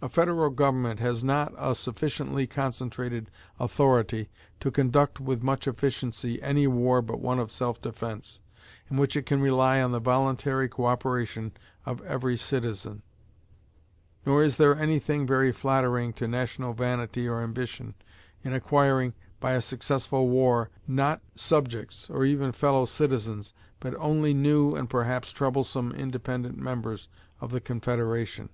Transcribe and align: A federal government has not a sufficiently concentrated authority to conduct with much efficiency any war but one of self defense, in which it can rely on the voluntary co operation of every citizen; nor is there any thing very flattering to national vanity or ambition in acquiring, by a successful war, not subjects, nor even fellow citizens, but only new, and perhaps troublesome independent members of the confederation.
A 0.00 0.08
federal 0.08 0.50
government 0.50 0.98
has 0.98 1.22
not 1.22 1.54
a 1.56 1.76
sufficiently 1.76 2.48
concentrated 2.48 3.30
authority 3.60 4.28
to 4.58 4.72
conduct 4.72 5.20
with 5.20 5.44
much 5.44 5.68
efficiency 5.68 6.42
any 6.42 6.66
war 6.66 7.00
but 7.00 7.20
one 7.20 7.38
of 7.38 7.52
self 7.52 7.80
defense, 7.80 8.40
in 8.90 8.96
which 8.96 9.14
it 9.14 9.24
can 9.24 9.40
rely 9.40 9.80
on 9.80 9.92
the 9.92 10.00
voluntary 10.00 10.68
co 10.68 10.86
operation 10.86 11.52
of 11.86 12.00
every 12.02 12.36
citizen; 12.36 13.02
nor 14.26 14.42
is 14.42 14.56
there 14.56 14.74
any 14.76 14.98
thing 14.98 15.28
very 15.28 15.52
flattering 15.52 16.12
to 16.14 16.26
national 16.26 16.72
vanity 16.72 17.28
or 17.28 17.40
ambition 17.40 17.94
in 18.42 18.52
acquiring, 18.52 19.14
by 19.38 19.52
a 19.52 19.60
successful 19.60 20.28
war, 20.28 20.70
not 20.88 21.20
subjects, 21.36 22.10
nor 22.10 22.24
even 22.24 22.50
fellow 22.50 22.84
citizens, 22.84 23.54
but 23.78 23.94
only 23.94 24.34
new, 24.34 24.74
and 24.74 24.90
perhaps 24.90 25.30
troublesome 25.30 25.92
independent 25.92 26.58
members 26.58 27.08
of 27.40 27.52
the 27.52 27.60
confederation. 27.60 28.48